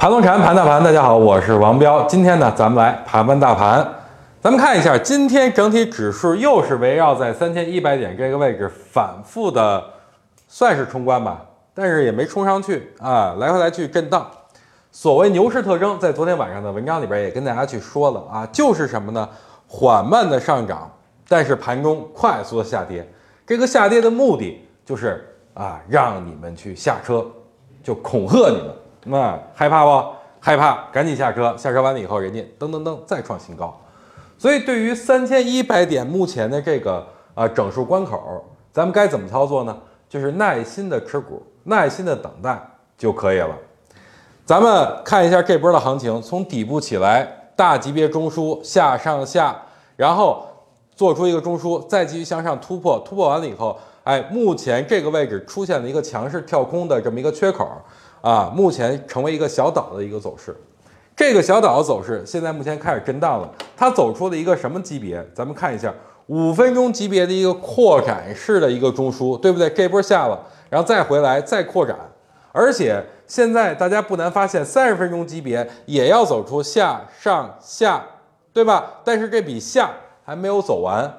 [0.00, 2.02] 盘龙禅盘大盘，大家好，我是王彪。
[2.04, 3.86] 今天呢，咱们来盘盘大盘。
[4.40, 9.84] 咱们看一下，今天整体指数又是围绕在三千一百点这个位置反复的，
[10.48, 11.44] 算是冲关吧，
[11.74, 14.26] 但是也没冲上去啊，来回来去震荡。
[14.90, 19.28] 所谓牛市特征，在昨天晚上的文章里边也跟大家去说了啊，就是什么呢？
[19.66, 20.90] 缓慢的上涨，
[21.28, 23.06] 但是盘中快速的下跌。
[23.46, 27.22] 这个下跌的目的就是啊，让你们去下车，
[27.82, 28.70] 就恐吓你们。
[29.04, 30.12] 那害怕不？
[30.40, 31.54] 害怕，赶紧下车。
[31.56, 33.78] 下车完了以后，人家噔噔噔再创新高。
[34.38, 39.76] 所以，对于三千一百点目前的这个啊整数关口，咱们该怎么操作呢？
[40.08, 42.58] 就是耐心的持股，耐心的等待
[42.96, 43.54] 就可以了。
[44.46, 47.22] 咱们看一下这波的行情，从底部起来，
[47.54, 49.54] 大级别中枢下上下，
[49.96, 50.46] 然后
[50.96, 57.70] 做出一个中枢，再继续向上突破，突破完了以后，哎，目前这个位置出现了一个强势跳空的这么一个缺口。
[58.22, 60.54] 啊，目前成为一个小岛的一个走势，
[61.16, 63.50] 这个小岛的走势现在目前开始震荡了。
[63.74, 65.26] 它走出了一个什么级别？
[65.32, 65.90] 咱们看一下
[66.26, 69.70] 五分钟级别的一个扩展式的一个中枢，对不对？
[69.70, 71.96] 这波下了，然后再回来再扩展，
[72.52, 78.04] 而且现在大家不难发现，三十分钟级别也要走出下上下，
[78.52, 79.00] 对吧？
[79.02, 79.90] 但是这笔下
[80.22, 81.10] 还没有走完，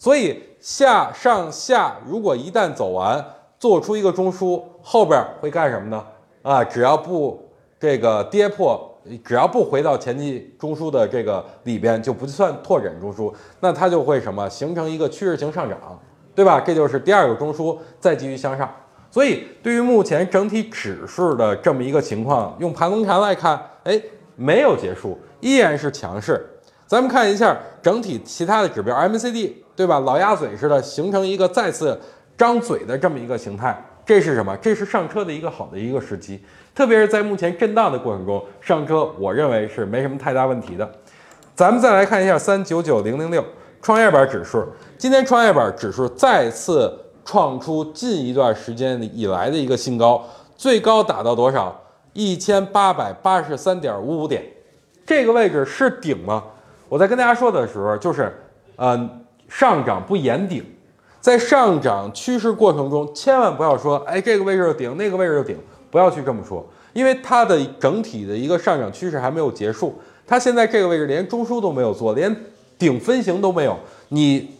[0.00, 3.22] 所以下上下如果一旦走完，
[3.58, 6.02] 做出一个中枢，后边会干什么呢？
[6.40, 7.38] 啊，只要不
[7.78, 15.78] 这个跌破，只要不回到前期中枢的这个里边，就不算拓展中枢，那它就会什么形成一个趋势型上涨，
[16.34, 16.58] 对吧？
[16.58, 18.74] 这就是第二个中枢，再继续向上。
[19.10, 24.00] 所以对于目前整体指数的这么一个情况，用盘龙盘来看，哎，
[24.34, 26.46] 没有结束，依然是强势。
[26.90, 30.00] 咱们看一下整体其他的指标，M C D 对吧？
[30.00, 31.96] 老鸭嘴似的，形成一个再次
[32.36, 33.80] 张嘴的这么一个形态。
[34.04, 34.56] 这是什么？
[34.56, 36.42] 这是上车的一个好的一个时机，
[36.74, 40.90] 特别是在目前震荡的过程中上车，我认为是没什么太大问题的。
[41.54, 43.44] 咱们再来看一下三九九零零六
[43.80, 44.66] 创业板指数，
[44.98, 46.92] 今天创业板指数再次
[47.24, 50.24] 创出近一段时间以来的一个新高，
[50.56, 51.80] 最高达到多少？
[52.14, 54.42] 一千八百八十三点五五点，
[55.06, 56.42] 这个位置是顶吗？
[56.90, 58.36] 我在跟大家说的时候，就是，
[58.74, 59.08] 呃，
[59.48, 60.64] 上涨不言顶。
[61.20, 65.56] 在上涨趋势过程中，千万不要说，哎，这个位置顶，那个位置就顶，
[65.88, 69.96] 不要去这么说，因为它的整体的一个上涨趋势还没有结束，
[70.26, 72.34] 它现在这个位置连中枢都没有做，连
[72.76, 73.78] 顶分型都没有，
[74.08, 74.50] 你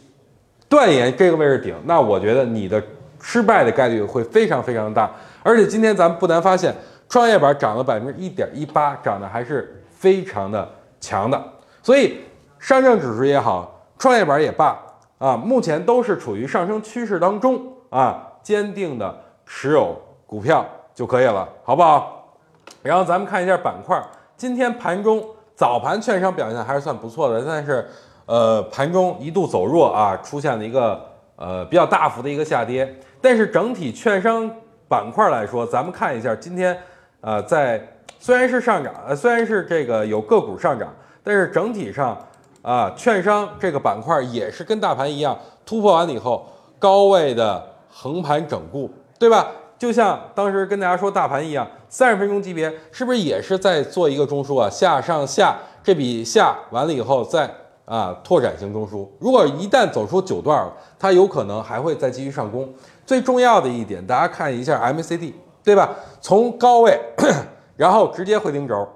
[0.69, 2.81] 断言这个位置顶，那我觉得你的
[3.21, 5.11] 失败的概率会非常非常大。
[5.43, 6.73] 而且今天咱们不难发现，
[7.09, 10.69] 创业板涨了百分之一点一八，涨得还是非常的
[11.01, 11.43] 强的，
[11.83, 12.21] 所以
[12.59, 14.77] 上证指数也好，创业板也罢。
[15.19, 19.15] 啊，目前都是处于上升趋势当中啊，坚定的
[19.45, 19.95] 持有
[20.27, 20.65] 股票
[20.95, 22.39] 就可以了，好不好？
[22.83, 24.03] 然后咱们看一下板块，
[24.39, 25.23] 今天盘中
[25.55, 27.87] 早盘券商表现还是算不错的，但是
[28.25, 30.99] 呃盘中一度走弱啊，出现了一个
[31.37, 32.91] 呃比较大幅的一个下跌。
[33.21, 34.51] 但是整体券商
[34.89, 36.75] 板块来说，咱们看一下今天
[37.21, 37.87] 呃在
[38.19, 40.89] 虽然是上涨，呃虽然是这个有个股上涨，
[41.25, 42.17] 但是整体上。
[42.63, 46.47] 啊，券商这个板块也是跟大盘一样，突破完了以后，
[46.79, 49.51] 高位的横盘整固，对吧？
[49.79, 54.69] 就像当时跟大家说大盘一样，三十分钟级别是不是也是在做一个中枢啊？
[54.69, 57.51] 下上下，这笔下完了以后再
[57.87, 59.09] 啊拓展型中枢。
[59.19, 62.71] 如果一旦走出九段，它有可能还会再继续上攻。
[63.07, 65.33] 最重要的一点，大家看一下 MACD，
[65.65, 65.89] 对吧？
[66.21, 67.01] 从高位，
[67.75, 68.87] 然后直接回零轴。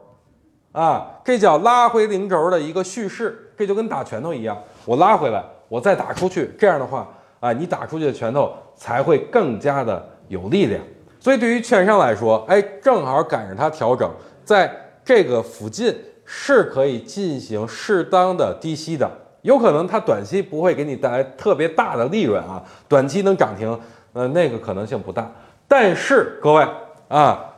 [0.75, 7.09] 啊，这叫拉回零轴的一个蓄势，这就跟打拳头一样，我拉回来，我再打出去，这样的话，
[7.39, 10.83] 啊，你打出去的拳头才会更加的有力量。
[11.21, 14.11] 所以对于券商来说，哎，正好赶上它调整，
[14.45, 14.69] 在
[15.05, 19.09] 这个附近是可以进行适当的低吸的，
[19.43, 23.81] 有可能它短期不会给你带来特别大的利润啊，短期能涨停，
[24.13, 25.31] 呃，那个可能性不大。
[25.69, 26.67] 但是各位
[27.07, 27.53] 啊。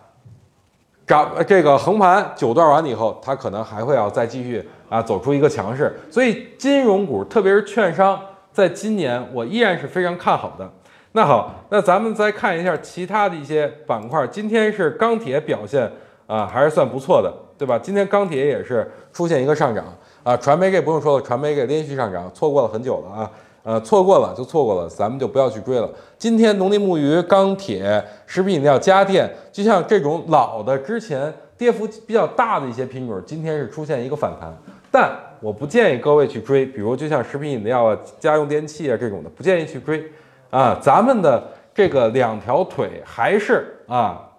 [1.06, 8.20] 涨这个横盘九段完了以后，它可能还会要再继续啊走出一个强势，所以金融股特别是券商，
[8.52, 10.68] 在今年我依然是非常看好的。
[11.12, 15.90] 那好，那咱们再看一下其他的一些板块，今天是钢铁表现
[16.26, 17.78] 啊还是算不错的，对吧？
[17.78, 19.84] 今天钢铁也是出现一个上涨
[20.24, 23.30] 啊，传媒这不用说了，传媒这连续上涨，错过了很久了啊。
[23.66, 25.90] 呃，错过了就错过了，咱们就不要去追了。
[26.16, 34.56] 今天农林牧渔、钢铁、食品饮料、家电，就像这种老的之前跌幅比较大的一些品种，今天是出现一个反弹，
[34.88, 35.10] 但
[35.40, 36.64] 我不建议各位去追。
[36.64, 40.08] 比如就像食品饮料啊、家用电器啊这种的，不建议去追。
[40.50, 41.42] 啊，咱们的
[41.74, 44.30] 这个两条腿还是啊，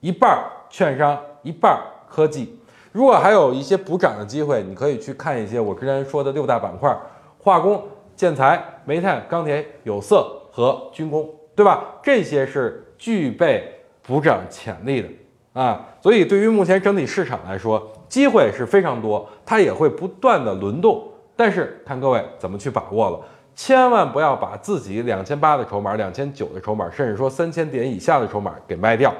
[0.00, 1.80] 一半券商，一半
[2.10, 2.58] 科技。
[2.90, 6.92] 如果还有一些补涨的机会，你可以去看一些我之前说的六大板块：
[7.38, 7.80] 化工、
[8.16, 11.84] 建材、煤炭、钢铁、有色和军工，对吧？
[12.02, 13.70] 这些是具备
[14.02, 15.08] 补涨潜力的
[15.52, 15.86] 啊。
[16.00, 21.06] 所以对于目前整体市场来说，机会是非常多，它也会不断的轮动。
[21.36, 23.20] 但是看各位怎么去把握了，
[23.54, 29.12] 千万不要把自己两千八的筹码、两千九的筹码，甚至说三千点以下的筹码给卖掉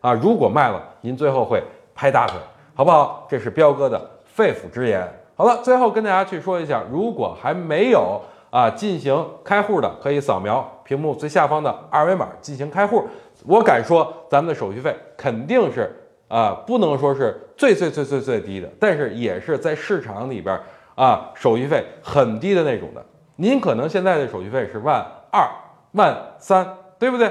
[0.00, 0.12] 啊！
[0.12, 1.60] 如果卖了，您最后会
[1.94, 2.36] 拍大腿。
[2.74, 3.26] 好不好？
[3.26, 5.10] 这是彪哥的肺腑之言。
[5.34, 8.20] 好了，最后跟大家去说一下，如果还没有
[8.50, 13.06] 啊进行开户的，可以扫描屏幕最下方的二维码进行开户。
[13.44, 15.90] 我敢说，咱们的手续费肯定是
[16.28, 20.58] 啊，不能说是最最最最最低的，但是也是在市场里边
[20.94, 23.04] 啊手续费很低的那种的。
[23.36, 25.48] 您可能现在的手续费是万二、
[25.92, 26.66] 万三，
[26.98, 27.30] 对不对？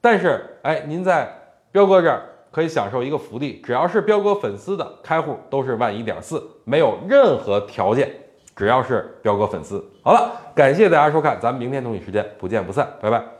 [0.00, 1.28] 但是哎，您在
[1.72, 2.22] 彪哥这儿。
[2.52, 8.10] 可以享受一个福利，只要是彪哥粉丝的开户都是万一点四，没有任何条件，
[8.56, 9.84] 只要是彪哥粉丝。
[10.02, 13.35] 好了，感谢大家收看，咱们明天同一时间不见不散，拜拜。